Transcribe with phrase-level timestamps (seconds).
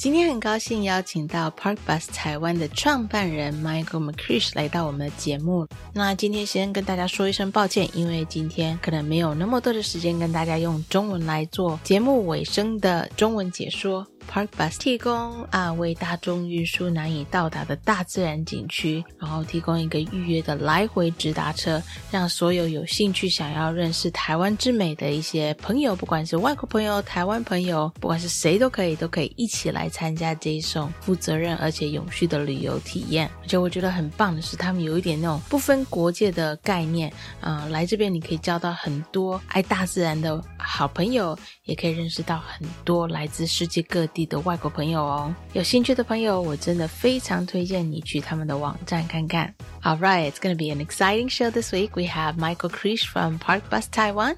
[0.00, 5.66] 今天很高兴邀请到 Park Bus 台湾的创办人 Michael McCrish 来到我们的节目。
[5.92, 14.06] 那今天先跟大家说一声抱歉，因为今天可能没有那么多的时间跟大家用中文来做节目尾声的中文解说。
[14.28, 33.30] Park Bus 提供啊为大众运输难以到达的大自然景区，然后提供一个预约的来回直达车，让所有有兴趣想要认识台湾之美的一些朋友，不管是外国朋友、台湾朋友，不管是谁都可以，都可以一起来参加这一种负责任而且永续的旅游体验。
[33.42, 41.36] 而且我觉得很棒的是，他们有一点那种不分国界的概念啊，来这边你可以交到很多爱大自然的好朋友，
[41.70, 45.32] 也可以认识到很多来自世界各地的外国朋友哦。
[45.52, 49.54] 有兴趣的朋友，我真的非常推荐你去他们的网站看看。
[49.84, 51.90] All right, it's going to be an exciting show this week.
[51.94, 54.34] We have Michael McCreesh from Parkbus Taiwan.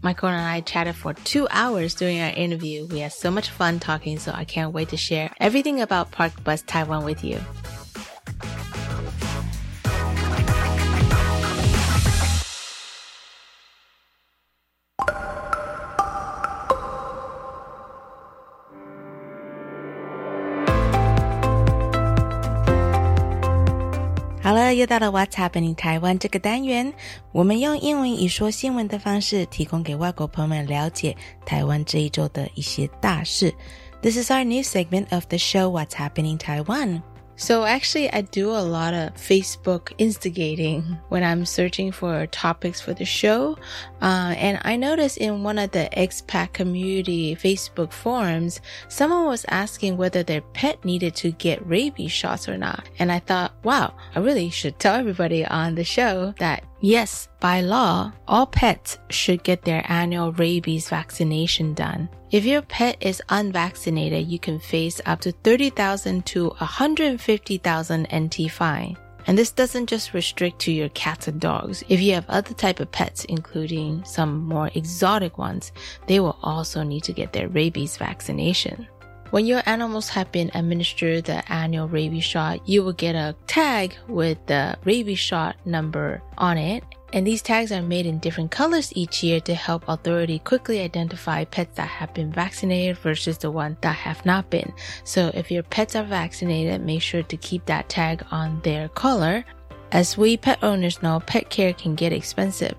[0.00, 2.86] Michael and I chatted for two hours during our interview.
[2.86, 6.62] We had so much fun talking, so I can't wait to share everything about Parkbus
[6.66, 7.40] Taiwan with you.
[24.45, 26.91] Hello，又到了 What's Happening 台湾这个单元，
[27.31, 31.15] 我们用英文以说新闻的方式，提供给外国朋友们了解
[31.45, 33.53] 台湾这一周的一些大事。
[34.01, 37.03] This is our new segment of the show What's Happening Taiwan.
[37.36, 42.94] So actually, I do a lot of Facebook instigating when I'm searching for topics for
[42.94, 43.58] the show.
[44.00, 49.98] Uh, and I noticed in one of the expat community Facebook forums, someone was asking
[49.98, 52.88] whether their pet needed to get rabies shots or not.
[52.98, 57.62] And I thought, wow, I really should tell everybody on the show that Yes, by
[57.62, 62.08] law, all pets should get their annual rabies vaccination done.
[62.36, 68.98] If your pet is unvaccinated, you can face up to 30,000 to 150,000 NT fine.
[69.26, 71.82] And this doesn't just restrict to your cats and dogs.
[71.88, 75.72] If you have other type of pets, including some more exotic ones,
[76.08, 78.86] they will also need to get their rabies vaccination.
[79.30, 83.96] When your animals have been administered the annual rabies shot, you will get a tag
[84.08, 86.84] with the rabies shot number on it.
[87.16, 91.44] And these tags are made in different colors each year to help authority quickly identify
[91.44, 94.70] pets that have been vaccinated versus the ones that have not been.
[95.04, 99.46] So if your pets are vaccinated, make sure to keep that tag on their collar.
[99.92, 102.74] As we pet owners know, pet care can get expensive.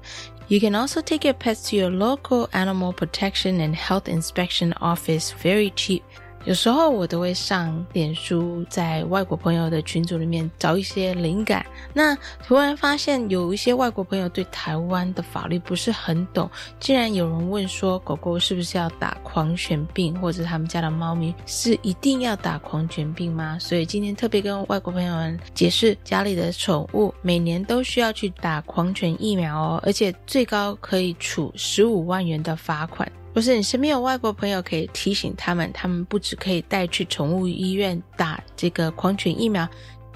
[0.50, 5.32] You can also take your pets to your local animal protection and health inspection office
[5.32, 6.04] very cheap
[6.48, 11.66] 有时候我都会上脸书，在外国朋友的群组里面找一些灵感。
[11.94, 16.50] 那突然发现有一些外国朋友对台湾的法律不是很懂，
[16.80, 23.60] 竟然有人问说，狗狗是不是要打狂犬病，或者他们家的猫咪是一定要打狂犬病吗？
[23.60, 33.12] 所以今天特别跟外国朋友们解释，家里的宠物每年都需要去打狂犬疫苗哦，而且最高可以处十五万元的罚款。
[33.38, 39.70] 不是你身边有外国朋友，可以提醒他们，他们不只可以带去宠物医院打这个狂犬疫苗，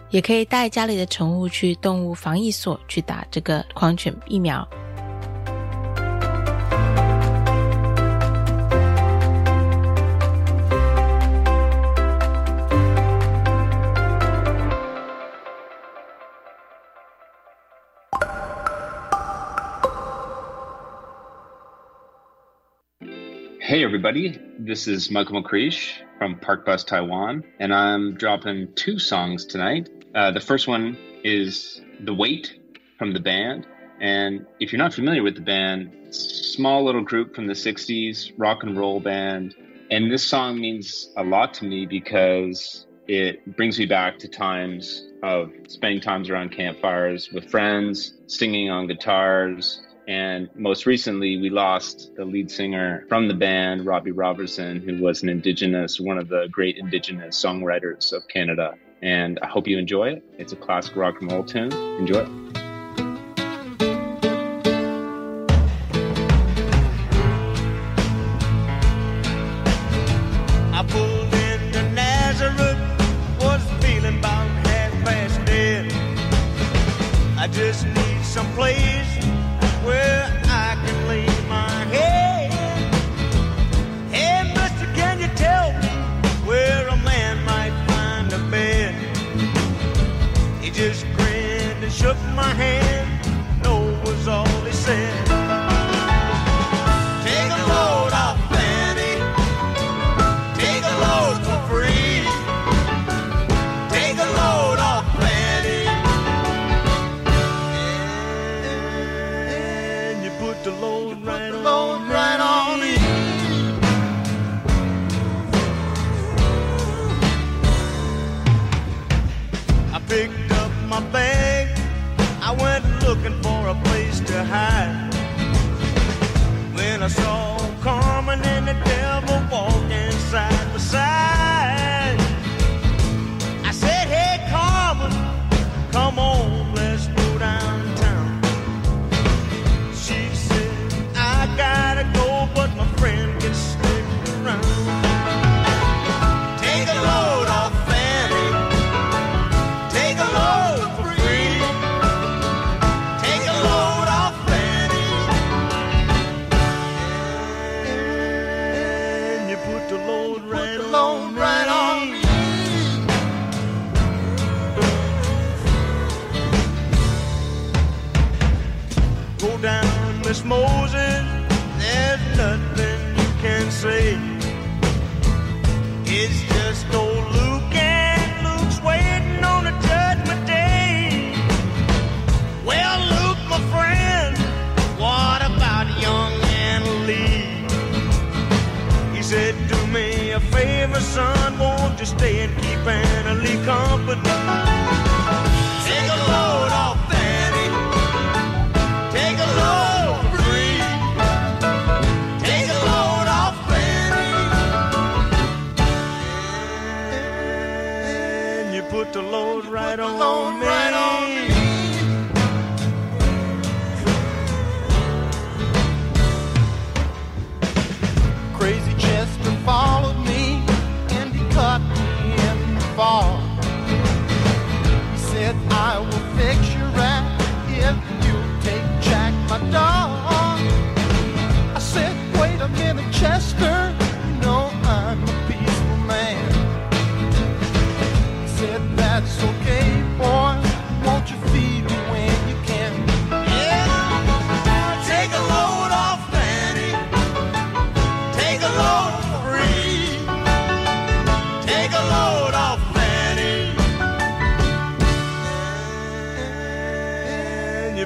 [0.09, 4.67] 也可以带家里的宠物去动物防疫所去打这个狂犬疫苗。
[23.71, 24.37] Hey, everybody.
[24.59, 29.87] This is Michael McCreesh from Parkbus Taiwan, and I'm dropping two songs tonight.
[30.13, 32.59] Uh, the first one is The Weight
[32.99, 33.65] from the band.
[34.01, 38.63] And if you're not familiar with the band, small little group from the 60s, rock
[38.63, 39.55] and roll band.
[39.89, 45.07] And this song means a lot to me because It brings me back to times
[45.23, 52.15] of spending times around campfires with friends, singing on guitars, and most recently, we lost
[52.15, 56.47] the lead singer from the band, Robbie Robertson, who was an Indigenous, one of the
[56.51, 58.75] great Indigenous songwriters of Canada.
[59.01, 60.23] And I hope you enjoy it.
[60.37, 61.71] It's a classic rock and roll tune.
[61.71, 62.50] Enjoy it.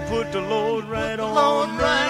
[0.08, 1.78] put the Lord right, the on, me.
[1.84, 2.10] right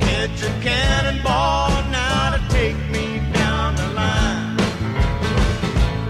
[0.00, 4.56] on a cannonball now to take me down the line.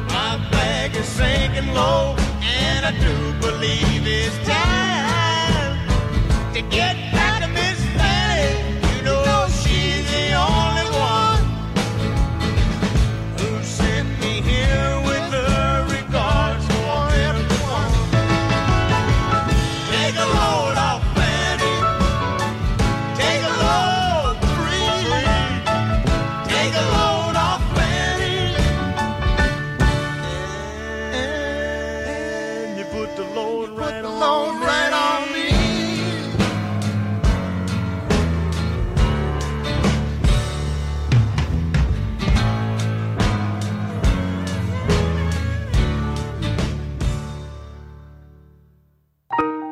[0.09, 4.68] My flag is sinking low, and I do believe it's time
[6.63, 6.98] get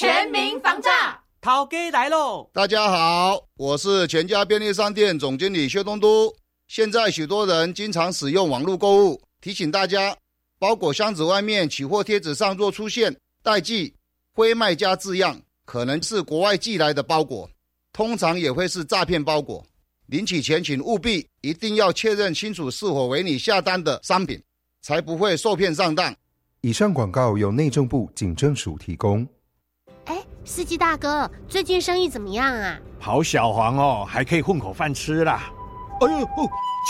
[0.00, 2.48] 全民防诈，涛哥来喽！
[2.54, 6.34] 大家好，我是全家便利商店总经理薛东都。
[6.68, 10.16] 现在许多人经常使用网络购物，提醒大家，
[10.58, 13.14] 包裹箱子外面取货贴纸上若出现
[13.44, 13.92] “代寄
[14.34, 17.50] ”“非卖家”字样，可能是国外寄来的包裹，
[17.92, 19.62] 通常也会是诈骗包裹。
[20.06, 24.42] 领取前请务必一定要确认清楚是否为你下单的商品，
[24.80, 26.16] 才不会受骗上当。
[26.62, 29.28] 以上广告由内政部警政署提供。
[30.40, 32.78] 哎，司机大哥，最近生意怎么样啊？
[32.98, 35.52] 跑小黄哦，还可以混口饭吃啦。
[36.00, 36.26] 哎呦，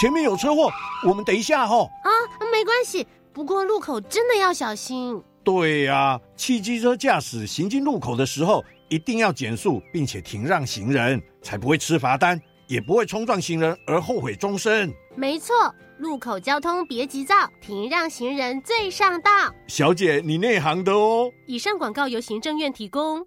[0.01, 0.71] 前面有车祸，
[1.07, 1.89] 我们等一下哦。
[2.05, 2.11] 啊，
[2.53, 5.23] 没关系，不过路口真的要小心。
[5.43, 14.93] 对呀，汽机车驾驶行经路口的时候，一定要减速，并且停让行人，才不会吃罚单，也不会冲撞行人而后悔终身。
[15.17, 15.55] 没错，
[15.99, 19.31] 路口交通别急躁，停让行人最上道。
[19.67, 21.31] 小姐，你内行的哦。
[21.47, 23.27] 以上广告由行政院提供。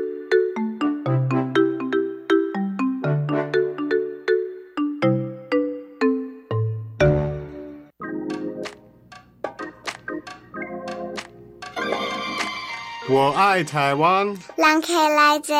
[13.11, 14.33] 我爱台湾。
[14.55, 15.53] 兰开来者。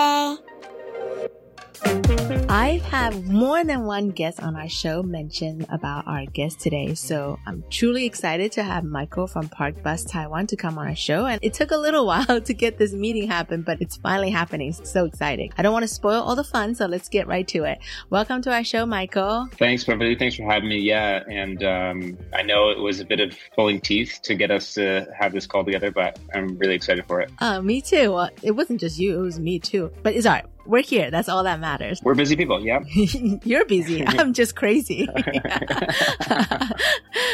[2.52, 7.40] I've had more than one guest on our show mention about our guest today, so
[7.48, 11.28] I'm truly excited to have Michael from Parkbus Taiwan to come on our show.
[11.28, 14.74] And it took a little while to get this meeting happen, but it's finally happening.
[14.74, 15.54] So exciting.
[15.58, 17.80] I don't want to spoil all the fun, so let's get right to it.
[18.10, 19.48] Welcome to our show, Michael.
[19.54, 20.16] Thanks, Beverly.
[20.16, 20.80] Thanks for having me.
[20.80, 24.74] Yeah, and um, I know it was a bit of pulling teeth to get us
[24.74, 27.32] to have this call together, but I'm really excited for it.
[27.40, 28.12] Uh, me too.
[28.12, 29.90] Well, it wasn't just you, it was me too.
[30.04, 30.46] But it's all right.
[30.66, 31.12] We're here.
[31.12, 32.02] That's all that matters.
[32.04, 32.80] We're busy people, yeah.
[33.44, 34.06] You're busy.
[34.08, 35.08] I'm just crazy.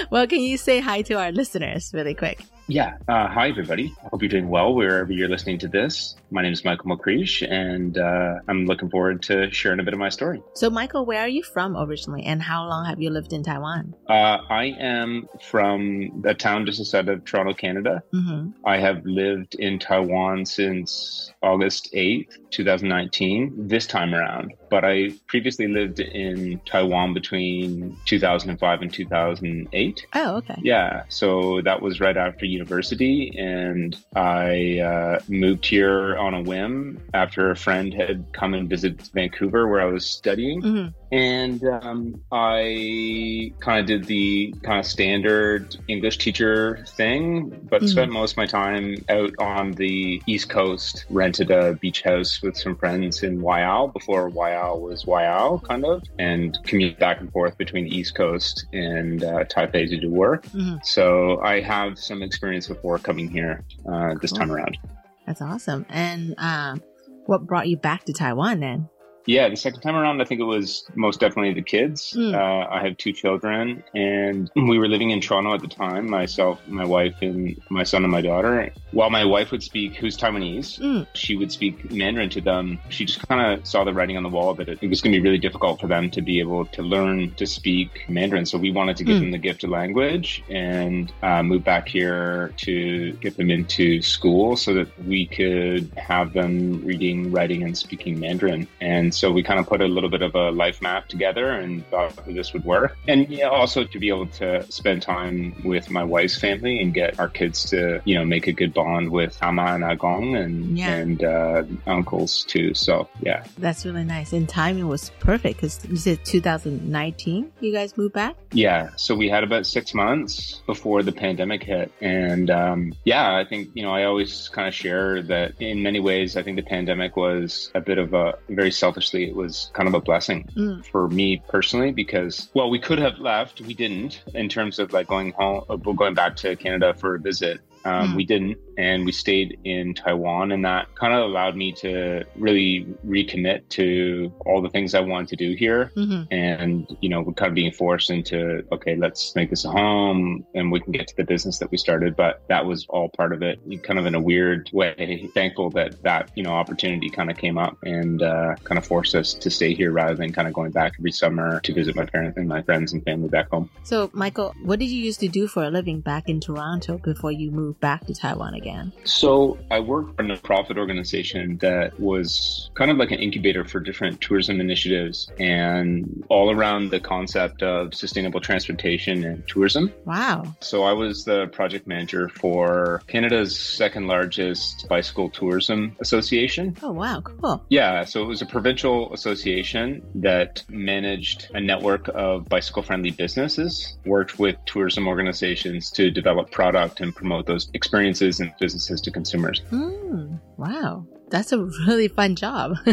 [0.10, 2.39] well, can you say hi to our listeners really quick?
[2.69, 2.97] Yeah.
[3.07, 3.93] Uh, hi, everybody.
[4.03, 6.17] I hope you're doing well wherever you're listening to this.
[6.31, 10.00] My name is Michael McCreesh, and uh, I'm looking forward to sharing a bit of
[10.00, 10.43] my story.
[10.53, 13.95] So, Michael, where are you from originally, and how long have you lived in Taiwan?
[14.09, 18.03] Uh, I am from a town just outside of Toronto, Canada.
[18.13, 18.50] Mm-hmm.
[18.65, 24.53] I have lived in Taiwan since August 8th, 2019, this time around.
[24.69, 30.05] But I previously lived in Taiwan between 2005 and 2008.
[30.13, 30.55] Oh, okay.
[30.62, 37.01] Yeah, so that was right after university, and I uh, moved here on a whim
[37.13, 40.62] after a friend had come and visited Vancouver where I was studying.
[40.62, 40.88] Mm-hmm.
[41.09, 47.89] And um, I kind of did the kind of standard English teacher thing, but Mhm.
[47.89, 52.57] spent most of my time out on the East Coast, rented a beach house with
[52.57, 54.29] some friends in Waiao before
[54.65, 59.43] Was Waiao, kind of, and commute back and forth between the East Coast and uh,
[59.45, 60.45] Taipei to do work.
[60.47, 60.83] Mhm.
[60.85, 64.77] So I have some experience before coming here uh, this time around.
[65.25, 65.85] That's awesome.
[65.89, 66.81] And um,
[67.25, 68.89] what brought you back to Taiwan then?
[69.27, 72.13] Yeah, the second time around, I think it was most definitely the kids.
[72.13, 72.34] Mm.
[72.34, 76.10] Uh, I have two children, and we were living in Toronto at the time.
[76.10, 78.72] Myself, my wife, and my son and my daughter.
[78.91, 81.05] While my wife would speak, who's Taiwanese, Mm.
[81.13, 82.79] she would speak Mandarin to them.
[82.89, 85.12] She just kind of saw the writing on the wall that it, it was going
[85.13, 88.46] to be really difficult for them to be able to learn to speak Mandarin.
[88.46, 89.19] So we wanted to give Mm.
[89.19, 94.55] them the gift of language and uh, move back here to get them into school
[94.55, 98.67] so that we could have them reading, writing, and speaking Mandarin.
[98.79, 101.86] And so we kind of put a little bit of a life map together and
[101.89, 102.97] thought this would work.
[103.07, 107.19] And yeah, also to be able to spend time with my wife's family and get
[107.19, 110.93] our kids to, you know, make a good bond with Ama and Agong and, Yeah.
[110.93, 112.74] and uh, uncles too.
[112.74, 113.43] So yeah.
[113.57, 114.33] That's really nice.
[114.33, 118.36] And timing was perfect because you said 2019 you guys moved back?
[118.51, 121.91] Yeah, so we had about six months before the pandemic hit.
[122.01, 126.00] And um, yeah, I think, you know, I always kind of share that in many
[126.00, 128.71] ways, I think the pandemic was a bit of a, very
[129.07, 130.85] selfishly, it was kind of a blessing Mm.
[130.85, 133.61] for me personally because, well, we could have left.
[133.61, 137.19] We didn't in terms of like going home, uh, going back to Canada for a
[137.19, 137.59] visit.
[137.88, 138.15] Um, Mm.
[138.15, 142.86] We didn't, and we stayed in Taiwan, and that kind of allowed me to really
[143.06, 146.24] recommit to all the things I wanted to do here Mm-hmm.
[146.34, 150.46] and you know we're kind of being forced into okay let's make this a home
[150.53, 153.32] and we can get to the business that we started but that was all part
[153.34, 157.29] of it kind of in a weird way thankful that that you know opportunity kind
[157.32, 160.48] of came up and uh, kind of forced us to stay here rather than kind
[160.48, 163.50] of going back every summer to visit my parents and my friends and family back
[163.50, 166.98] home So, Michael, what did you used to do for a living back in Toronto
[166.98, 168.91] before you moved back to Taiwan again?
[169.03, 173.79] So I worked for a nonprofit organization that was kind of like an incubator for
[173.79, 179.93] different tourism initiatives and all around the concept of sustainable transportation and tourism.
[180.05, 180.55] Wow.
[180.62, 186.75] So I was the project manager for Canada's second largest bicycle tourism association.
[186.81, 187.22] Oh, wow.
[187.22, 187.63] Cool.
[187.69, 193.98] Yeah, so it was a provincial association that managed a network of bicycle friendly businesses,
[194.05, 199.62] worked with tourism organizations to develop product and promote those experiences and businesses to consumers.
[199.71, 201.05] Mm, wow.
[201.29, 202.77] That's a really fun job.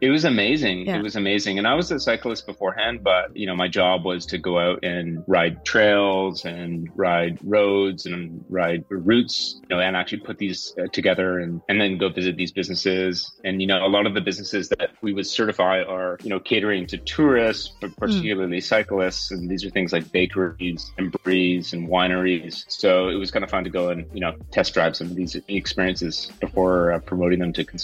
[0.00, 0.86] It was amazing.
[0.86, 0.96] Yeah.
[0.96, 1.58] It was amazing.
[1.58, 4.82] And I was a cyclist beforehand, but you know, my job was to go out
[4.82, 10.74] and ride trails and ride roads and ride routes, you know, and actually put these
[10.78, 13.30] uh, together and, and then go visit these businesses.
[13.44, 16.40] And, you know, a lot of the businesses that we would certify are, you know,
[16.40, 19.30] catering to tourists, but particularly cyclists.
[19.30, 22.64] And these are things like bakeries and breweries and wineries.
[22.68, 25.16] So it was kind of fun to go and, you know, test drive some of
[25.16, 27.79] these experiences before uh, promoting them to consumers.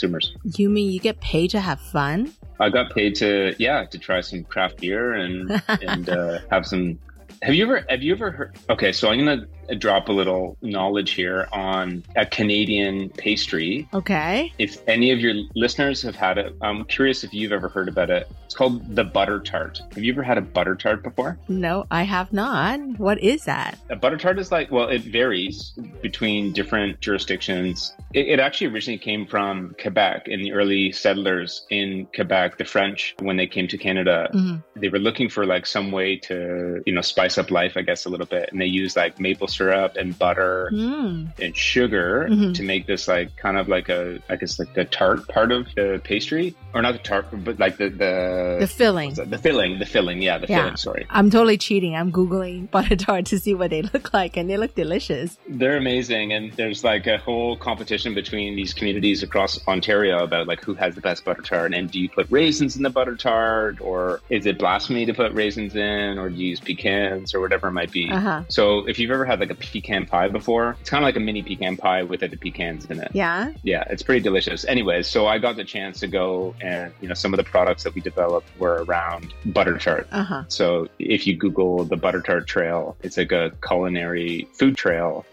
[0.62, 2.32] You mean you get paid to have fun?
[2.58, 6.98] I got paid to yeah to try some craft beer and and uh, have some.
[7.42, 8.56] Have you ever have you ever heard?
[8.70, 9.46] Okay, so I'm gonna
[9.78, 13.88] drop a little knowledge here on a Canadian pastry.
[13.94, 14.52] Okay.
[14.58, 18.10] If any of your listeners have had it, I'm curious if you've ever heard about
[18.10, 18.28] it.
[18.44, 19.80] It's called the butter tart.
[19.94, 21.38] Have you ever had a butter tart before?
[21.48, 22.78] No, I have not.
[22.98, 23.78] What is that?
[23.90, 27.94] A butter tart is like, well, it varies between different jurisdictions.
[28.14, 33.14] It, it actually originally came from Quebec in the early settlers in Quebec, the French,
[33.20, 34.28] when they came to Canada.
[34.32, 34.62] Mhm.
[34.76, 38.04] They were looking for like some way to, you know, spice up life, I guess,
[38.06, 38.48] a little bit.
[38.52, 41.28] And they used like maple syrup and butter Mm.
[41.40, 42.54] and sugar Mhm.
[42.54, 45.66] to make this like kind of like a, I guess like the tart part of
[45.74, 49.14] the pastry, or not the tart, but like the the The filling.
[49.14, 50.56] the filling, the filling, yeah, the Yeah.
[50.62, 50.76] filling.
[50.76, 51.06] Sorry.
[51.10, 51.94] I'm totally cheating.
[51.96, 55.36] I'm Googling butter tart to see what they look like, and they look delicious.
[55.48, 60.62] They're amazing, and there's like a whole competition between these communities across Ontario about like
[60.64, 63.80] who has the best butter tart, and do you put raisins in the butter tart,
[63.80, 67.68] or is it blasphemy to put raisins in, or do you use pecans, or whatever
[67.68, 68.10] it might be.
[68.10, 68.42] Uh-huh.
[68.48, 71.20] So if you've ever had like a pecan pie before, it's kind of like a
[71.20, 73.10] mini pecan pie with the pecans in it.
[73.12, 73.52] Yeah.
[73.62, 74.64] Yeah, it's pretty delicious.
[74.64, 77.84] Anyways, so I got the chance to go and, you know, some of the products
[77.84, 80.08] that we developed were around butter tart.
[80.12, 80.44] Uh huh.
[80.48, 85.24] So if you Google the butter tart trail, it's like a culinary food trail.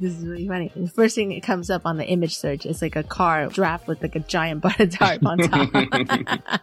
[0.00, 0.70] this is really funny.
[0.74, 3.86] The first thing that comes up on the image search is like a car draft
[3.86, 5.70] with like a giant butter tart on top.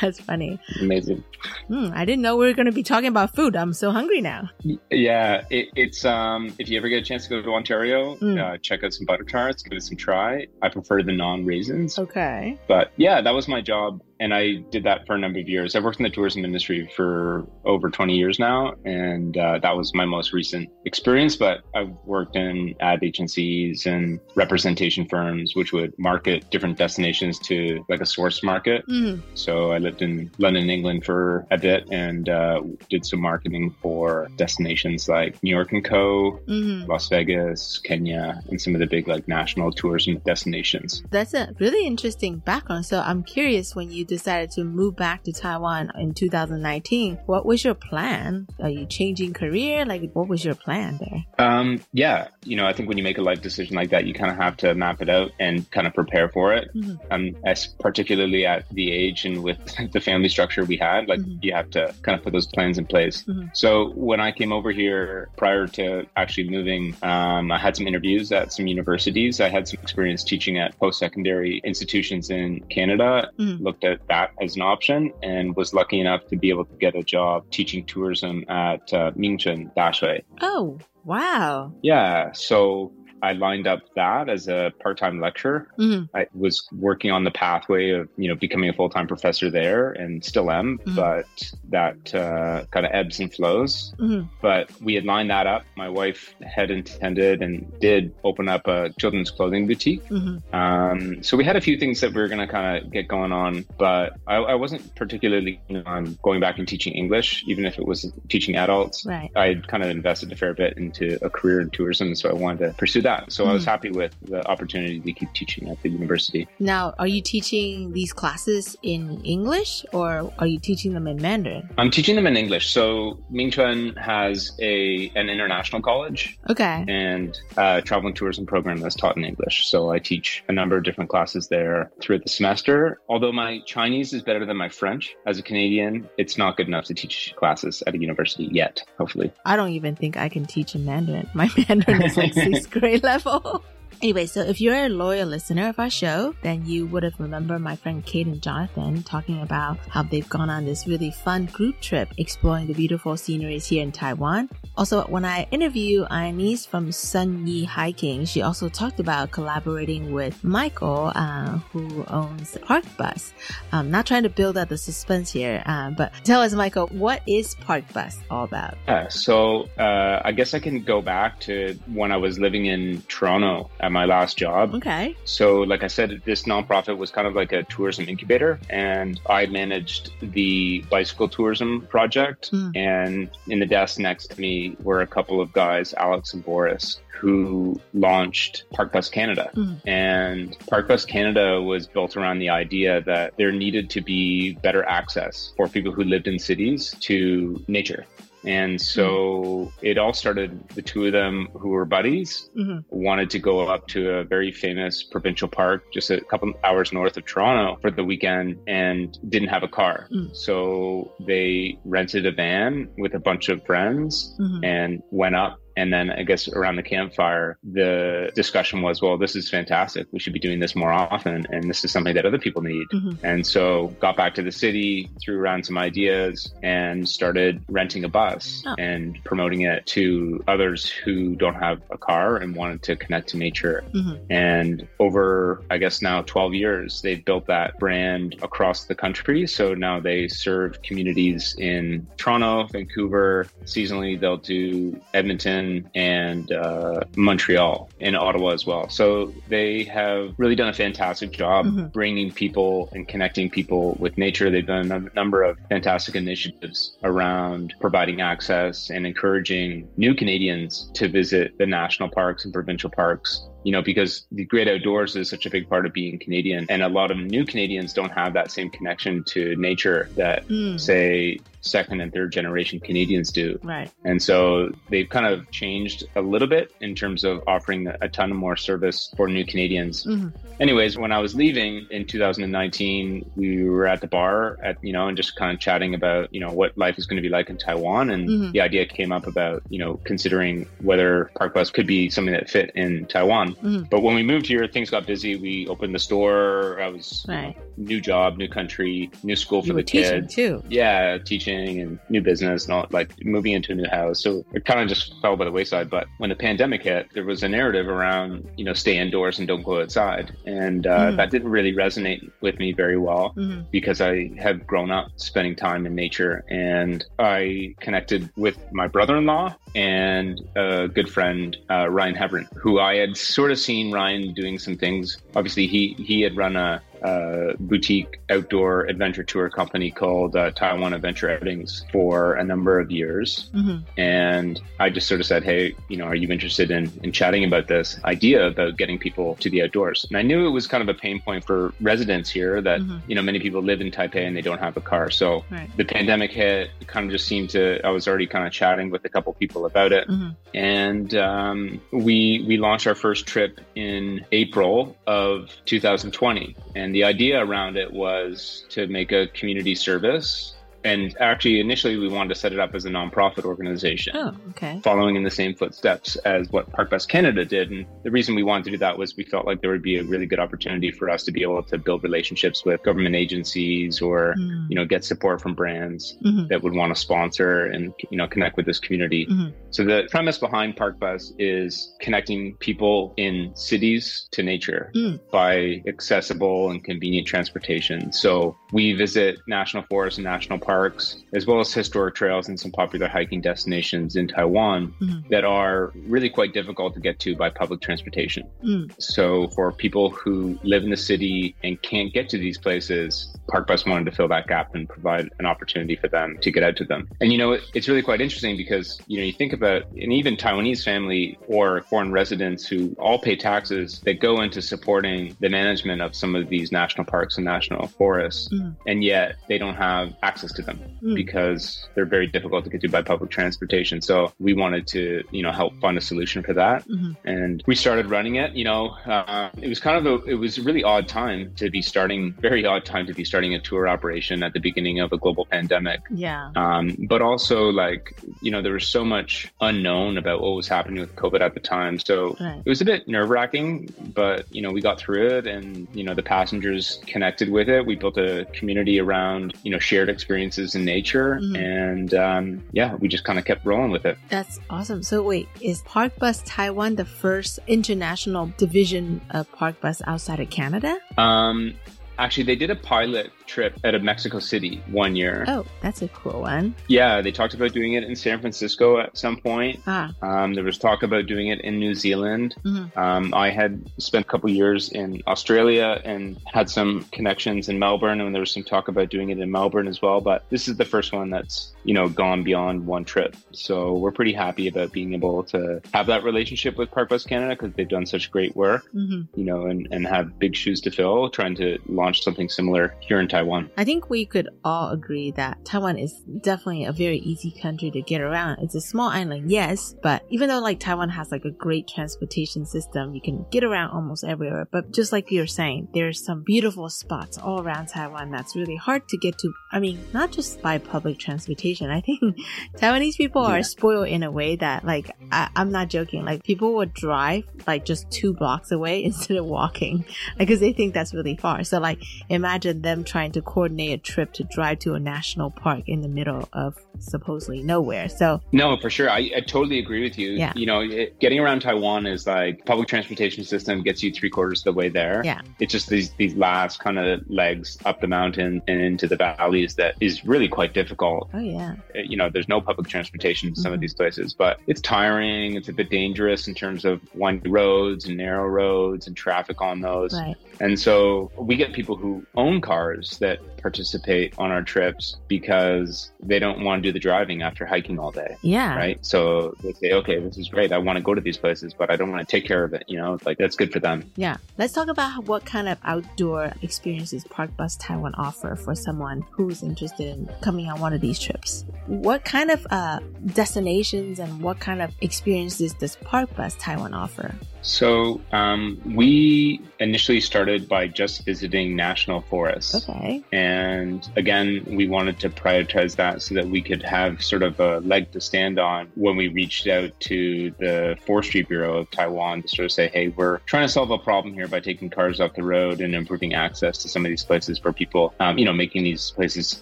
[0.00, 0.60] That's funny.
[0.80, 1.24] Amazing.
[1.68, 3.56] Hmm, I didn't know we were going to be talking about food.
[3.56, 4.50] I'm so hungry now.
[4.90, 8.38] Yeah, it, it's um if you ever get a chance to go to Ontario, Mm.
[8.38, 10.46] uh, check out some butter tarts, give it some try.
[10.62, 11.98] I prefer the non raisins.
[11.98, 12.58] Okay.
[12.68, 14.00] But yeah, that was my job.
[14.22, 15.74] And I did that for a number of years.
[15.74, 18.74] I've worked in the tourism industry for over 20 years now.
[18.84, 21.34] And uh, that was my most recent experience.
[21.34, 27.84] But I've worked in ad agencies and representation firms, which would market different destinations to
[27.88, 28.86] like a source market.
[28.88, 29.22] Mm.
[29.34, 34.28] So I lived in London, England for a bit and uh, did some marketing for
[34.36, 36.86] destinations like New York and Co., Mhm.
[36.86, 41.02] Las Vegas, Kenya, and some of the big like national tourism destinations.
[41.10, 42.86] That's a really interesting background.
[42.86, 47.64] So I'm curious when you decided to move back to Taiwan in 2019, what was
[47.64, 48.46] your plan?
[48.60, 49.86] Are you changing career?
[49.86, 51.24] Like, what was your plan there?
[51.38, 54.12] Um, yeah, you know, I think when you make a life decision like that, you
[54.12, 56.68] kind of have to map it out and kind of prepare for it.
[56.74, 56.98] Mhm.
[57.10, 59.58] Um, as particularly at the age and with
[59.92, 62.84] the family structure we had, like you have to kind of put those plans in
[62.84, 63.24] place.
[63.24, 63.50] Mhm.
[63.54, 68.30] So when I came over here prior to actually moving, um, I had some interviews
[68.32, 69.40] at some universities.
[69.40, 73.30] I had some experience teaching at post-secondary institutions in Canada.
[73.38, 73.60] Mhm.
[73.60, 76.76] Looked at at that as an option and was lucky enough to be able to
[76.76, 80.22] get a job teaching tourism at uh, Mingchuan Daxue.
[80.40, 81.72] Oh, wow.
[81.82, 82.32] Yeah.
[82.32, 85.68] So I lined up that as a part-time lecturer.
[85.78, 86.08] Mhm.
[86.14, 90.24] I was working on the pathway of, you know, becoming a full-time professor there and
[90.24, 90.96] still am, Mhm.
[90.96, 93.94] but that uh, kind of ebbs and flows.
[94.00, 94.28] Mhm.
[94.40, 95.64] But we had lined that up.
[95.76, 100.04] My wife had intended and did open up a children's clothing boutique.
[100.08, 100.42] Mhm.
[100.52, 103.06] Um, so we had a few things that we were going to kind of get
[103.06, 107.78] going on, but I, I wasn't particularly on going back and teaching English, even if
[107.78, 109.06] it was teaching adults.
[109.06, 109.30] Right.
[109.36, 112.66] I kind of invested a fair bit into a career in tourism, so I wanted
[112.66, 113.11] to pursue that.
[113.28, 113.72] So I was Mhm.
[113.74, 116.46] happy with the opportunity to keep teaching at the university.
[116.58, 121.68] Now, are you teaching these classes in English or are you teaching them in Mandarin?
[121.78, 122.66] I'm teaching them in English.
[122.70, 126.84] So Mingchuan has a an international college Okay.
[126.88, 129.66] and a travel and tourism program that's taught in English.
[129.66, 133.00] So I teach a number of different classes there throughout the semester.
[133.08, 136.84] Although my Chinese is better than my French as a Canadian, it's not good enough
[136.86, 139.30] to teach classes at a university yet, hopefully.
[139.44, 141.28] I don't even think I can teach in Mandarin.
[141.34, 143.64] My Mandarin is like sixth grade level.
[144.02, 147.60] Anyway, so if you're a loyal listener of our show, then you would have remembered
[147.60, 151.80] my friend Kate and Jonathan talking about how they've gone on this really fun group
[151.80, 154.48] trip exploring the beautiful sceneries here in Taiwan.
[154.76, 160.42] Also, when I interviewed Ionese from Sun Yi Hiking, she also talked about collaborating with
[160.42, 163.32] Michael, uh, who owns Park Bus.
[163.70, 167.22] I'm not trying to build up the suspense here, uh, but tell us, Michael, what
[167.28, 168.76] is Parkbus all about?
[168.88, 173.00] Yeah, so uh, I guess I can go back to when I was living in
[173.06, 174.74] Toronto my last job.
[174.74, 175.16] Okay.
[175.24, 179.46] So, like I said, this nonprofit was kind of like a tourism incubator, and I
[179.46, 182.50] managed the bicycle tourism project.
[182.52, 182.76] Mm.
[182.76, 187.00] And in the desk next to me were a couple of guys, Alex and Boris,
[187.22, 189.50] who launched Parkbus Canada.
[189.54, 189.80] Mm.
[189.86, 195.52] And Parkbus Canada was built around the idea that there needed to be better access
[195.56, 198.04] for people who lived in cities to nature.
[198.44, 202.84] And so it all started, the two of them who were buddies Mhm.
[202.90, 207.16] wanted to go up to a very famous provincial park just a couple hours north
[207.16, 210.08] of Toronto for the weekend and didn't have a car.
[210.12, 210.34] Mm.
[210.34, 214.60] So they rented a van with a bunch of friends Mhm.
[214.64, 215.58] and went up.
[215.76, 220.06] And then I guess around the campfire, the discussion was, well, this is fantastic.
[220.12, 221.46] We should be doing this more often.
[221.50, 222.86] And this is something that other people need.
[222.92, 223.18] Mhm.
[223.22, 228.08] And so got back to the city, threw around some ideas and started renting a
[228.08, 228.74] bus Oh.
[228.78, 233.36] and promoting it to others who don't have a car and wanted to connect to
[233.36, 233.84] nature.
[233.94, 234.18] Mhm.
[234.30, 239.46] And over, I guess now 12 years, they've built that brand across the country.
[239.46, 243.46] So now they serve communities in Toronto, Vancouver.
[243.64, 245.61] Seasonally, they'll do Edmonton
[245.94, 248.88] and uh, Montreal and Ottawa as well.
[248.88, 251.92] So they have really done a fantastic job Mhm.
[251.92, 254.50] bringing people and connecting people with nature.
[254.50, 261.08] They've done a number of fantastic initiatives around providing access and encouraging new Canadians to
[261.08, 265.46] visit the national parks and provincial parks you know, because the great outdoors is such
[265.46, 266.66] a big part of being Canadian.
[266.68, 270.80] And a lot of new Canadians don't have that same connection to nature that, Mm.
[270.80, 273.56] say, second and third generation Canadians do.
[273.62, 273.88] Right.
[274.04, 278.34] And so they've kind of changed a little bit in terms of offering a ton
[278.34, 280.04] more service for new Canadians.
[280.04, 280.32] Mhm.
[280.58, 285.06] Anyways, when I was leaving in 2019, we were at the bar at, you know,
[285.06, 287.48] and just kind of chatting about, you know, what life is going to be like
[287.48, 288.10] in Taiwan.
[288.10, 288.52] And Mhm.
[288.52, 292.72] the idea came up about, you know, considering whether Parkbus could be something that fit
[292.74, 293.51] in Taiwan.
[293.62, 293.88] Mhm.
[293.90, 295.36] But when we moved here, things got busy.
[295.36, 296.80] We opened the store.
[296.80, 297.54] I was Right.
[297.76, 300.34] new job, new country, new school for You the teaching kids.
[300.34, 300.62] too.
[300.68, 304.22] Yeah, teaching and new business and all like moving into a new house.
[304.22, 305.90] So it kind of just fell by the wayside.
[305.90, 309.48] But when the pandemic hit, there was a narrative around, you know, stay indoors and
[309.48, 310.30] don't go outside.
[310.46, 311.16] And uh, Mhm.
[311.16, 313.66] that didn't really resonate with me very well Mhm.
[313.70, 319.56] because I have grown up spending time in nature and I connected with my brother-in-law
[319.74, 324.58] and a good friend, uh, Ryan Hebron, who I had sort of seen Ryan doing
[324.58, 325.18] some things.
[325.34, 330.94] Obviously, he, he had run a, a boutique outdoor adventure tour company called uh, Taiwan
[330.94, 333.50] Adventure Outings for a number of years.
[333.54, 333.82] Mhm.
[333.96, 337.44] And I just sort of said, Hey, you know, are you interested in, in chatting
[337.44, 340.06] about this idea about getting people to the outdoors?
[340.08, 343.00] And I knew it was kind of a pain point for residents here that, Mhm.
[343.06, 345.10] you know, many people live in Taipei and they don't have a car.
[345.10, 345.68] So Right.
[345.76, 348.90] the pandemic hit, it kind of just seemed to, I was already kind of chatting
[348.90, 350.08] with a couple people about it.
[350.08, 350.36] Mhm.
[350.54, 356.54] And um, we, we launched our first trip in April of 2020.
[356.74, 362.08] And the idea around it was to make a community service And actually, initially, we
[362.08, 364.16] wanted to set it up as a nonprofit organization.
[364.16, 364.80] Oh, okay.
[364.82, 367.70] Following in the same footsteps as what Parkbus Canada did.
[367.70, 369.96] And the reason we wanted to do that was we felt like there would be
[369.98, 374.00] a really good opportunity for us to be able to build relationships with government agencies
[374.00, 374.66] or, Mm.
[374.70, 376.48] you know, get support from brands Mhm.
[376.48, 379.26] that would want to sponsor and, you know, connect with this community.
[379.26, 379.52] Mhm.
[379.70, 385.20] So the premise behind Parkbus is connecting people in cities to nature Mm.
[385.30, 388.12] by accessible and convenient transportation.
[388.12, 392.72] So we visit national forests and national parks, as well as historic trails and some
[392.72, 395.28] popular hiking destinations in Taiwan Mhm.
[395.28, 398.44] that are really quite difficult to get to by public transportation.
[398.64, 398.90] Mm.
[398.98, 403.86] So for people who live in the city and can't get to these places, Parkbus
[403.86, 406.84] wanted to fill that gap and provide an opportunity for them to get out to
[406.84, 407.08] them.
[407.20, 410.12] And you know, it, it's really quite interesting because you know you think about an
[410.12, 415.50] even Taiwanese family or foreign residents who all pay taxes that go into supporting the
[415.50, 418.61] management of some of these national parks and national forests, Mm.
[418.86, 421.14] And yet they don't have access to them Mm.
[421.16, 424.00] because they're very difficult to get to by public transportation.
[424.00, 427.16] So we wanted to you know help find a solution for that Mhm.
[427.24, 428.52] and we started running it.
[428.52, 431.70] You know, uh, it was kind of a it was a really odd time to
[431.70, 435.12] be starting, very odd time to be starting a tour operation at the beginning of
[435.12, 436.00] a global pandemic.
[436.10, 436.50] Yeah.
[436.54, 441.00] Um, but also, like you know, there was so much unknown about what was happening
[441.00, 442.60] with COVID at the time, so Right.
[442.64, 443.92] it was a bit nerve wracking.
[444.14, 447.84] But you know, we got through it, and you know, the passengers connected with it.
[447.86, 451.56] We built a community around you know shared experiences in nature, Mhm.
[451.58, 454.16] and um, yeah, we just kind of kept rolling with it.
[454.28, 455.02] That's awesome.
[455.02, 460.98] So wait, is Parkbus Taiwan the first international division of Parkbus outside of Canada?
[461.18, 461.74] Um,
[462.18, 465.44] actually, they did a pilot trip out of Mexico City one year.
[465.48, 466.74] Oh, that's a cool one.
[466.88, 469.80] Yeah, they talked about doing it in San Francisco at some point.
[469.86, 470.12] Ah.
[470.22, 472.54] Um, there was talk about doing it in New Zealand.
[472.64, 472.96] Mhm.
[472.96, 478.20] Um, I had spent a couple years in Australia and had some connections in Melbourne,
[478.20, 480.20] and there was some talk about doing it in Melbourne as well.
[480.20, 484.12] But this is the first one that's you know gone beyond one trip, so we're
[484.12, 488.06] pretty happy about being able to have that relationship with Parkbus Canada because they've done
[488.06, 489.26] such great work Mhm.
[489.34, 493.18] you know, and, and have big shoes to fill trying to launch something similar here
[493.20, 493.70] in Taiwan.
[493.76, 498.02] I think we could all agree that Taiwan is definitely a very easy country to
[498.02, 498.58] get around.
[498.60, 502.66] It's a small island, yes, but even though like Taiwan has like a great transportation
[502.66, 504.68] system, you can get around almost everywhere.
[504.70, 509.08] But just like you're saying, there's some beautiful spots all around Taiwan that's really hard
[509.08, 509.52] to get to.
[509.72, 511.90] I mean, not just by public transportation.
[511.90, 512.20] I think
[512.76, 513.58] Taiwanese people Yeah.
[513.60, 516.24] are spoiled in a way that like I, I'm not joking.
[516.24, 520.04] Like people would drive like just two blocks away instead of walking
[520.38, 521.64] because they think that's really far.
[521.64, 525.84] So like imagine them trying to coordinate a trip to drive to a national park
[525.86, 528.08] in the middle of supposedly nowhere.
[528.08, 529.08] So No, for sure.
[529.10, 530.30] I, I totally agree with you.
[530.32, 530.52] Yeah.
[530.56, 534.60] You know, it, getting around Taiwan is like public transportation system gets you three quarters
[534.60, 535.22] of the way there.
[535.24, 535.40] Yeah.
[535.60, 539.74] It's just these these last kind of legs up the mountain and into the valleys
[539.76, 541.30] that is really quite difficult.
[541.34, 541.76] oh yeah.
[541.94, 543.74] Uh, You know, there's no public transportation in some Mhm.
[543.76, 545.54] of these places, but it's tiring.
[545.54, 549.80] It's a bit dangerous in terms of windy roads and narrow roads and traffic on
[549.80, 550.12] those.
[550.14, 550.34] Right.
[550.60, 556.38] And so we get people who own cars that participate on our trips because they
[556.38, 558.36] don't want to do the driving after hiking all day.
[558.42, 558.76] Yeah.
[558.76, 559.04] Right.
[559.04, 560.72] So they say, okay, this is great.
[560.72, 562.74] I want to go to these places, but I don't want to take care of
[562.74, 562.84] it.
[562.88, 564.10] You know, like that's good for them.
[564.16, 564.36] Yeah.
[564.58, 570.08] Let's talk about what kind of outdoor experiences Parkbus Taiwan offer for someone who's interested
[570.08, 571.64] in coming on one of these trips.
[571.86, 577.34] What kind of uh, destinations and what kind of experiences does Parkbus Taiwan offer?
[577.62, 582.88] So um, we initially started by just visiting national forests.
[582.88, 583.22] Okay.
[583.32, 587.78] And again, we wanted to prioritize that so that we could have sort of a
[587.80, 592.48] leg to stand on when we reached out to the Forestry Bureau of Taiwan to
[592.48, 595.34] sort of say, hey, we're trying to solve a problem here by taking cars off
[595.34, 598.52] the road and improving access to some of these places for people, um, you know,
[598.52, 599.58] making these places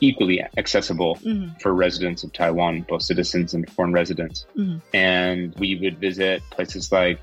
[0.00, 1.60] equally accessible Mhm.
[1.60, 4.46] for residents of Taiwan, both citizens and foreign residents.
[4.56, 4.80] Mhm.
[4.94, 7.20] And we would visit places like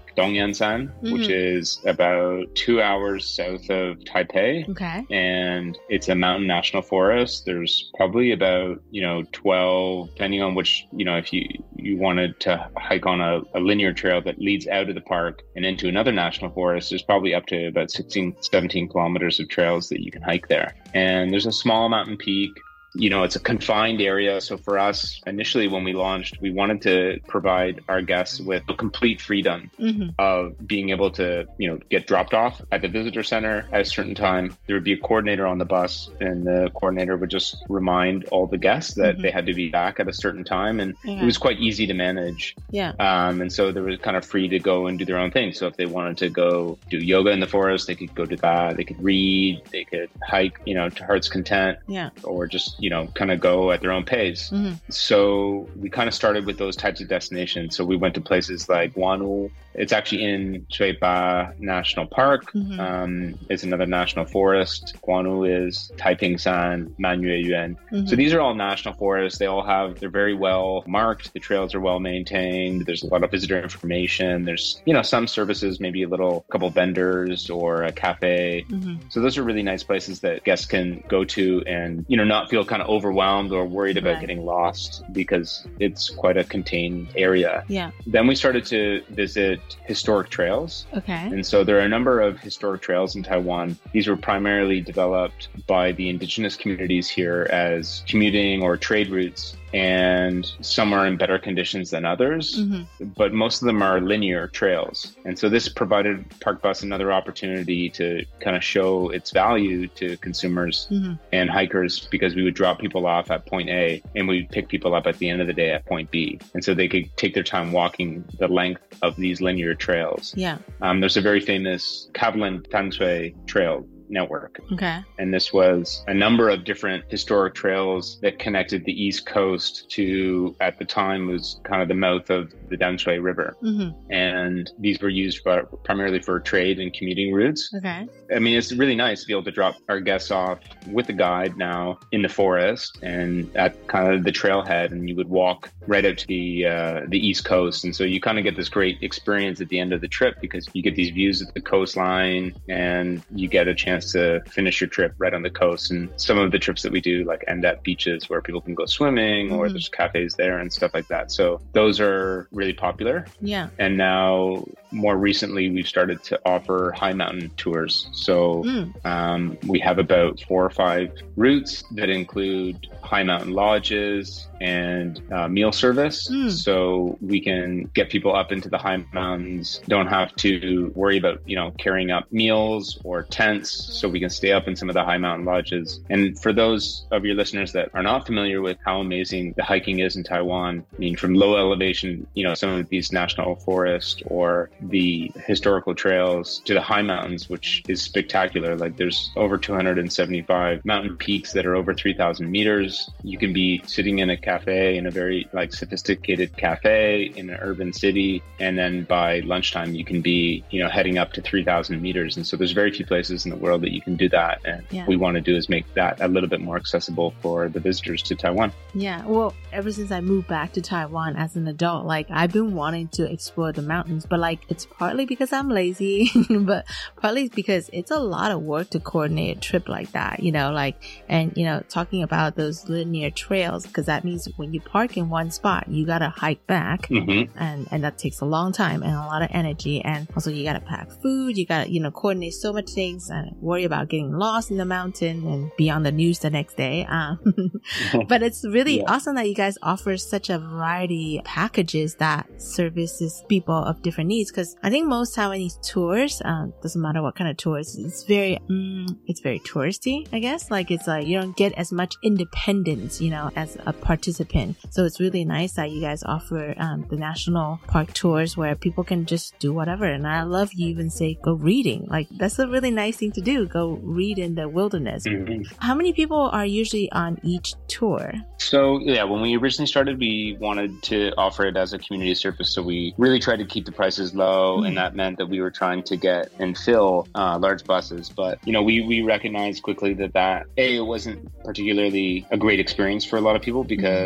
[0.68, 1.58] Dongyanshan, which Mhm.
[1.58, 5.06] is about two hours south of Taipei Okay.
[5.10, 7.46] and it's a mountain national forest.
[7.46, 12.40] There's probably about you know twelve, depending on which you know if you you wanted
[12.42, 15.88] to hike on a, a linear trail that leads out of the park and into
[15.88, 16.90] another national forest.
[16.90, 20.74] There's probably up to about 16, 17 kilometers of trails that you can hike there.
[20.94, 22.52] And there's a small mountain peak
[22.96, 24.40] you know, it's a confined area.
[24.42, 28.74] So for us, initially when we launched, we wanted to provide our guests with a
[28.74, 30.16] complete freedom Mhm.
[30.18, 33.86] of being able to, you know, get dropped off at the visitor center at a
[33.86, 34.56] certain time.
[34.68, 38.48] There would be a coordinator on the bus, and the coordinator would just remind all
[38.48, 39.22] the guests that Mhm.
[39.22, 41.22] they had to be back at a certain time, and Yeah.
[41.22, 42.56] it was quite easy to manage.
[42.72, 42.94] Yeah.
[43.00, 45.52] Um, and so they were kind of free to go and do their own thing.
[45.54, 48.38] So if they wanted to go do yoga in the forest, they could go do
[48.38, 48.78] that.
[48.78, 52.10] They could read, they could hike, you know, to heart's content Yeah.
[52.24, 54.50] or just you know, kind of go at their own pace.
[54.50, 54.74] Mm-hmm.
[54.90, 57.76] So we kind of started with those types of destinations.
[57.76, 59.52] So we went to places like Guanwu.
[59.78, 62.52] It's actually in Shei-Pa National Park.
[62.54, 62.80] Mhm.
[62.80, 64.96] Um, it's another national forest.
[65.06, 67.78] Guanwu is Taipingshan, Manyue Yuan.
[67.92, 68.10] Mhm.
[68.10, 69.38] So these are all national forests.
[69.38, 71.32] They all have, they're very well marked.
[71.34, 72.86] The trails are well maintained.
[72.88, 74.46] There's a lot of visitor information.
[74.46, 78.66] There's, you know, some services, maybe a little couple vendors or a cafe.
[78.70, 78.98] Mhm.
[79.10, 82.50] So those are really nice places that guests can go to and, you know, not
[82.50, 84.22] feel kind of overwhelmed or worried about Right.
[84.22, 87.64] getting lost because it's quite a contained area.
[87.68, 87.92] Yeah.
[88.08, 90.86] Then we started to visit historic trails.
[90.96, 91.28] Okay.
[91.28, 93.78] And so there are a number of historic trails in Taiwan.
[93.92, 99.56] These were primarily developed by the indigenous communities here as commuting or trade routes.
[99.74, 102.86] And some are in better conditions than others, Mhm.
[103.16, 105.16] but most of them are linear trails.
[105.26, 110.88] And so this provided Parkbus another opportunity to kind of show its value to consumers
[110.92, 111.20] Mhm.
[111.34, 114.96] and hikers because we would drop people off at point A and we'd pick people
[114.96, 116.40] up at the end of the day at point B.
[116.54, 120.34] And so they could take their time walking the length of these linear trails.
[120.38, 120.58] Yeah.
[120.82, 124.60] Um, there's a very famous Kavalan Tanshui trail network.
[124.74, 125.00] Okay.
[125.18, 130.56] And this was a number of different historic trails that connected the East Coast to,
[130.62, 133.56] at the time, was kind of the mouth of the Danshui River.
[133.64, 134.12] Mm-hmm.
[134.12, 137.72] And these were used for, primarily for trade and commuting routes.
[137.76, 138.08] Okay.
[138.36, 141.14] I mean, it's really nice to be able to drop our guests off with a
[141.14, 145.72] guide now in the forest and at kind of the trailhead, and you would walk
[145.88, 148.70] right out to the uh, the east coast, and so you kind of get this
[148.70, 151.62] great experience at the end of the trip because you get these views of the
[151.62, 155.92] coastline, and you get a chance to finish your trip right on the coast.
[155.92, 158.76] And some of the trips that we do, like end at beaches where people can
[158.76, 159.72] go swimming, or Mhm.
[159.72, 161.32] there's cafes there and stuff like that.
[161.32, 163.26] So those are really popular.
[163.42, 163.70] Yeah.
[163.80, 168.08] And now, more recently, we've started to offer high mountain tours.
[168.14, 169.06] So Mm.
[169.06, 175.48] um, we have about four or five routes that include high mountain lodges and uh,
[175.48, 176.28] meal service.
[176.30, 176.52] Mm.
[176.52, 181.42] So we can get people up into the high mountains, don't have to worry about,
[181.46, 183.72] you know, carrying up meals or tents.
[183.72, 186.00] So we can stay up in some of the high mountain lodges.
[186.10, 190.00] And for those of your listeners that are not familiar with how amazing the hiking
[190.00, 194.22] is in Taiwan, I mean, from low elevation, you know, some of these national forests
[194.28, 198.76] or the historical trails to the high mountains, which is spectacular.
[198.76, 203.10] Like there's over 275 mountain peaks that are over 3,000 meters.
[203.24, 207.58] You can be sitting in a cafe in a very like sophisticated cafe in an
[207.62, 208.42] urban city.
[208.60, 212.38] And then by lunchtime, you can be, you know, heading up to 3,000 meters.
[212.38, 214.56] And so there's very few places in the world that you can do that.
[214.66, 215.06] And Yeah.
[215.08, 218.22] we want to do is make that a little bit more accessible for the visitors
[218.24, 218.72] to Taiwan.
[218.94, 222.74] Yeah, well, ever since I moved back to Taiwan as an adult, like I've been
[222.74, 226.32] wanting to explore the mountains, but like it's partly because I'm lazy,
[226.72, 226.86] but
[227.18, 230.72] partly because it's a lot of work to coordinate a trip like that, you know,
[230.72, 230.96] like,
[231.28, 235.30] and you know, talking about those linear trails, because that means when you park in
[235.30, 237.08] one spot, you gotta hike back.
[237.10, 237.58] Mm-hmm.
[237.58, 240.02] And, and that takes a long time and a lot of energy.
[240.04, 243.56] And also you gotta pack food, you gotta, you know, coordinate so much things and
[243.62, 247.06] worry about getting lost in the mountain and be on the news the next day.
[247.06, 247.40] Um,
[248.28, 249.04] but it's really Yeah.
[249.14, 254.28] awesome that you guys offer such a variety of packages that services people of different
[254.30, 254.52] needs.
[254.52, 258.58] Cause I think most Taiwanese tours, um, doesn't matter what kind of tours, it's very,
[258.70, 260.72] mm, it's very touristy, I guess.
[260.72, 263.94] Like it's like you don't get as much independence, you know, as a
[264.28, 264.76] participant.
[264.90, 269.04] So it's really nice that you guys offer, um, the national park tours where people
[269.04, 270.06] can just do whatever.
[270.06, 272.08] And I love you even say go reading.
[272.10, 273.66] Like that's a really nice thing to do.
[273.68, 275.24] Go read in the wilderness.
[275.26, 275.66] Mhm.
[275.80, 278.34] How many people are usually on each tour?
[278.58, 282.70] So yeah, when we originally started, we wanted to offer it as a community service.
[282.74, 285.72] So we really tried to keep the prices low, and that meant that we were
[285.72, 288.30] trying to get and fill uh, large buses.
[288.30, 292.80] But you know, we we recognized quickly that that a it wasn't particularly a great
[292.80, 294.17] experience for a lot of people because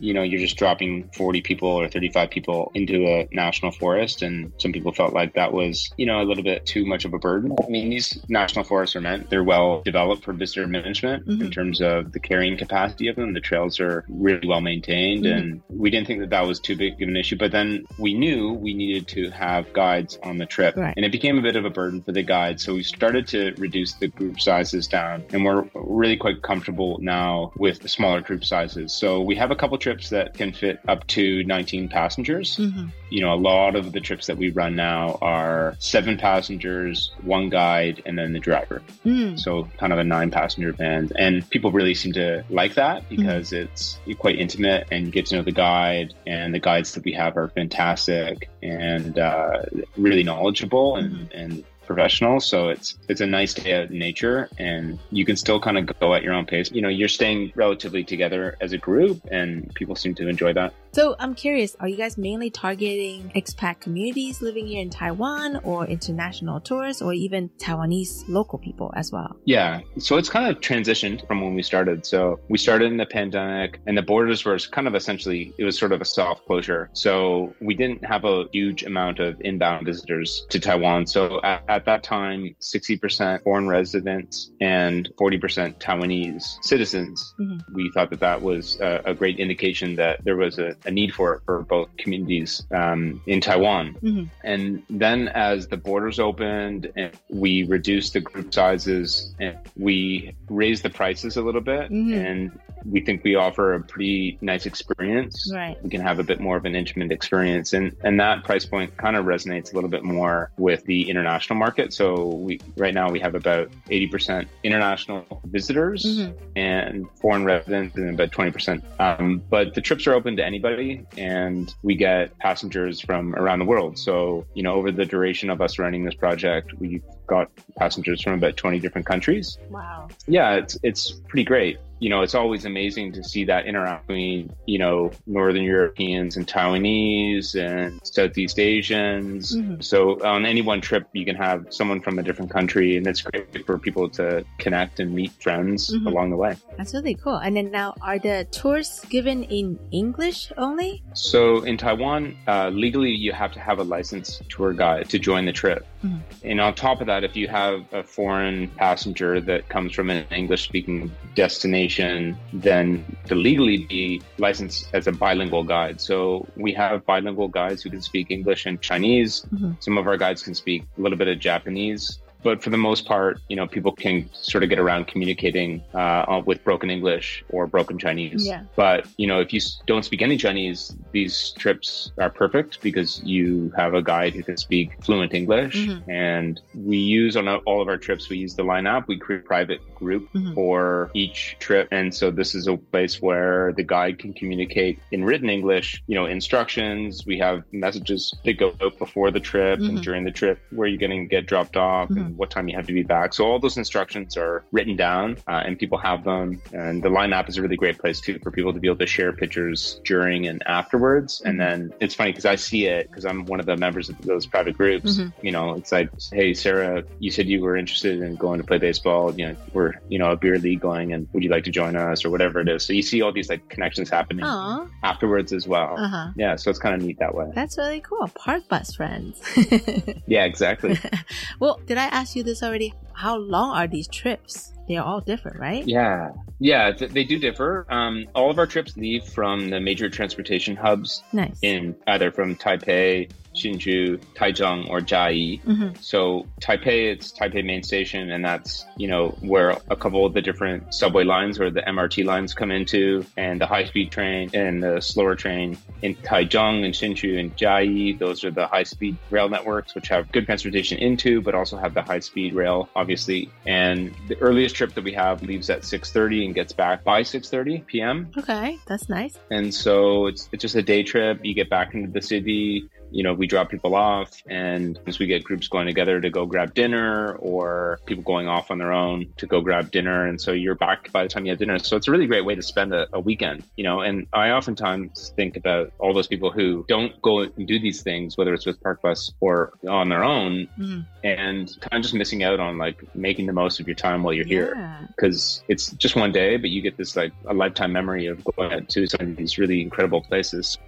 [0.00, 4.52] you know you're just dropping 40 people or 35 people into a national forest, and
[4.58, 7.18] some people felt like that was you know a little bit too much of a
[7.18, 7.54] burden.
[7.64, 11.52] I mean, these national forests are meant they're well developed for visitor management in Mhm.
[11.52, 13.32] terms of the carrying capacity of them.
[13.32, 15.36] The trails are really well maintained, Mhm.
[15.36, 17.36] and we didn't think that that was too big of an issue.
[17.36, 20.94] But then we knew we needed to have guides on the trip, Right.
[20.96, 22.62] and it became a bit of a burden for the guides.
[22.62, 27.52] So we started to reduce the group sizes down, and we're really quite comfortable now
[27.58, 28.92] with smaller group sizes.
[28.92, 32.86] So we have a couple trips that can fit up to 19 passengers Mm-hmm.
[33.10, 37.48] you know, a lot of the trips that we run now are seven passengers, one
[37.48, 38.82] guide, and then the driver.
[39.04, 39.38] Mm.
[39.38, 41.12] So kind of a nine passenger band.
[41.16, 45.36] And people really seem to like that because it's quite intimate and you get to
[45.36, 49.62] know the guide and the guides that we have are fantastic and uh,
[49.96, 52.40] really knowledgeable and, and professional.
[52.40, 55.98] So it's it's a nice day out in nature, and you can still kind of
[56.00, 56.70] go at your own pace.
[56.70, 60.74] You know, you're staying relatively together as a group, and people seem to enjoy that.
[60.92, 65.86] So I'm curious, are you guys mainly targeting expat communities living here in Taiwan, or
[65.86, 69.36] international tourists, or even Taiwanese local people as well?
[69.44, 72.06] Yeah, so it's kind of transitioned from when we started.
[72.06, 75.76] So we started in the pandemic, and the borders were kind of essentially it was
[75.76, 76.90] sort of a soft closure.
[76.92, 81.06] So we didn't have a huge amount of inbound visitors to Taiwan.
[81.06, 87.34] So at, at that time, 60% foreign residents and 40% Taiwanese citizens.
[87.40, 87.74] Mm-hmm.
[87.74, 91.12] We thought that that was a, a great indication that there was a, a, need
[91.12, 93.94] for it for both communities um, in Taiwan.
[93.94, 94.24] Mm-hmm.
[94.44, 100.84] And then as the borders opened and we reduced the group sizes and we raised
[100.84, 102.14] the prices a little bit mm-hmm.
[102.14, 105.50] and we think we offer a pretty nice experience.
[105.52, 105.82] Right.
[105.82, 108.96] We can have a bit more of an intimate experience, and and that price point
[108.96, 111.63] kind of resonates a little bit more with the international market.
[111.92, 116.32] So we right now we have about eighty percent international visitors mm-hmm.
[116.56, 118.84] and foreign residents, and about twenty percent.
[118.98, 123.64] Um, but the trips are open to anybody, and we get passengers from around the
[123.64, 123.98] world.
[123.98, 128.34] So you know, over the duration of us running this project, we've got passengers from
[128.34, 129.58] about twenty different countries.
[129.70, 130.08] Wow.
[130.26, 134.54] Yeah, it's it's pretty great you know, it's always amazing to see that interact between,
[134.66, 139.56] you know, Northern Europeans and Taiwanese and Southeast Asians.
[139.56, 139.80] Mm-hmm.
[139.80, 143.22] So on any one trip, you can have someone from a different country, and it's
[143.22, 146.04] great for people to connect and meet friends Mhm.
[146.04, 146.56] along the way.
[146.76, 147.36] That's really cool.
[147.36, 151.02] And then now, are the tours given in English only?
[151.14, 155.46] So in Taiwan, uh, legally, you have to have a licensed tour guide to join
[155.46, 155.86] the trip.
[156.04, 156.20] Mhm.
[156.42, 160.26] And on top of that, if you have a foreign passenger that comes from an
[160.30, 166.00] English speaking destination, then to legally be licensed as a bilingual guide.
[166.00, 169.46] So we have bilingual guides who can speak English and Chinese.
[169.54, 169.82] Mhm.
[169.82, 172.18] Some of our guides can speak a little bit of Japanese.
[172.44, 176.42] But for the most part, you know, people can sort of get around communicating uh,
[176.44, 178.46] with broken English or broken Chinese.
[178.46, 178.62] Yeah.
[178.76, 183.72] But you know, if you don't speak any Chinese, these trips are perfect because you
[183.76, 185.74] have a guide who can speak fluent English.
[185.74, 186.02] Mhm.
[186.08, 189.08] And we use on all of our trips, we use the line app.
[189.08, 190.54] We create a private group Mhm.
[190.54, 195.24] for each trip, and so this is a place where the guide can communicate in
[195.24, 196.02] written English.
[196.06, 197.24] You know, instructions.
[197.26, 199.88] We have messages that go out before the trip Mhm.
[199.88, 202.16] and during the trip where you're going to get dropped off Mhm.
[202.16, 203.34] and what time you have to be back.
[203.34, 206.60] So all those instructions are written down, uh, and people have them.
[206.72, 208.98] And the Line app is a really great place too for people to be able
[208.98, 211.42] to share pictures during and afterwards.
[211.44, 214.18] And then it's funny because I see it because I'm one of the members of
[214.22, 215.18] those private groups.
[215.18, 215.32] Mhm.
[215.42, 218.78] You know, it's like, hey, Sarah, you said you were interested in going to play
[218.78, 219.32] baseball.
[219.38, 221.96] You know, we're you know a beer league going, and would you like to join
[221.96, 222.84] us or whatever it is?
[222.84, 224.86] So you see all these like connections happening Aw.
[225.02, 225.94] afterwards as well.
[225.98, 226.30] Uh-huh.
[226.36, 227.50] Yeah, so it's kind of neat that way.
[227.54, 228.28] That's really cool.
[228.28, 229.40] Parkbus friends.
[230.26, 230.98] Yeah, exactly.
[231.60, 232.94] well, did I ask you this already?
[233.12, 234.72] How long are these trips?
[234.88, 235.86] They're all different, right?
[235.86, 237.86] Yeah, yeah, th- they do differ.
[237.88, 241.58] Um, all of our trips leave from the major transportation hubs Nice.
[241.62, 245.62] in either from Taipei, Hsinchu, Taichung, or Jiayi.
[245.64, 246.02] Mhm.
[246.02, 250.42] So Taipei, it's Taipei main station, and that's you know where a couple of the
[250.42, 254.82] different subway lines or the MRT lines come into, and the high speed train and
[254.82, 258.18] the slower train in Taichung and Hsinchu and Jiayi.
[258.18, 261.94] Those are the high speed rail networks, which have good transportation into, but also have
[261.94, 263.50] the high speed rail, obviously.
[263.66, 267.86] And the earliest trip that we have leaves at 6:30 and gets back by 6:30
[267.86, 268.30] p.m.
[268.36, 269.38] Okay, that's nice.
[269.50, 271.40] And so it's it's just a day trip.
[271.42, 272.88] You get back into the city.
[273.14, 276.46] You know, we drop people off, and as we get groups going together to go
[276.46, 280.50] grab dinner, or people going off on their own to go grab dinner, and so
[280.50, 281.78] you're back by the time you have dinner.
[281.78, 283.62] So it's a really great way to spend a, a weekend.
[283.76, 287.78] You know, and I oftentimes think about all those people who don't go and do
[287.78, 291.06] these things, whether it's with Parkbus or on their own, Mhm.
[291.22, 294.34] and kind of just missing out on like making the most of your time while
[294.34, 294.74] you're here
[295.16, 298.72] because it's just one day, but you get this like a lifetime memory of going
[298.72, 300.78] out to some of these really incredible places.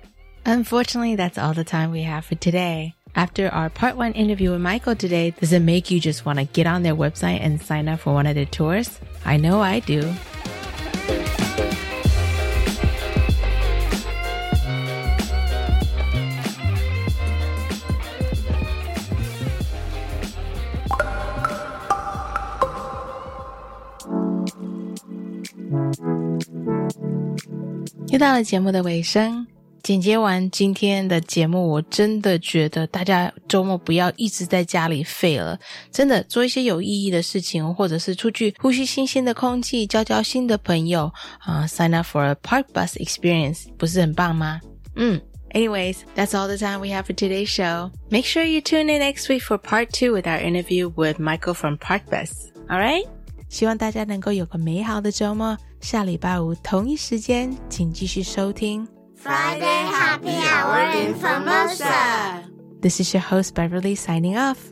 [0.46, 2.96] Unfortunately, that's all the time we have for today.
[3.14, 6.46] After our part one interview with Michael today, does it make you just want to
[6.46, 9.00] get on their website and sign up for one of their tours?
[9.26, 10.14] I know I do.
[28.12, 29.48] 又到了节目的尾声，
[29.87, 35.57] 剪接完今天的节目，我真的觉得大家周末不要一直在家里废了，
[35.93, 41.09] 真的做一些有意义的事情，或者是出去呼吸新鲜的空气，交交新的朋友
[41.39, 41.65] 啊。
[41.69, 44.61] Sign up for a park bus experience，不是很棒吗？
[44.97, 45.21] 嗯
[45.53, 47.93] ，Anyways，that's all the time we have for today's show.
[48.11, 51.55] Make sure you tune in next week for part two with our interview with Michael
[51.55, 52.33] from Park Bus.
[52.69, 53.07] Alright，
[53.49, 55.57] 希望大家能够有个美好的周末。
[55.81, 58.85] 下礼拜五同一时间，请继续收听。
[59.17, 62.45] Friday Happy Hour in Formosa.
[62.81, 64.71] This is your host, Beverly, signing off.